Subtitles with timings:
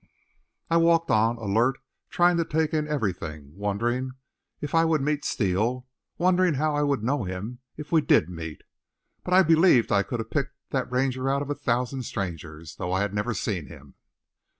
[0.67, 1.77] I walked on, alert,
[2.09, 4.13] trying to take in everything, wondering
[4.59, 5.85] if I would meet Steele,
[6.17, 8.63] wondering how I would know him if we did meet.
[9.23, 12.91] But I believed I could have picked that Ranger out of a thousand strangers, though
[12.91, 13.93] I had never seen him.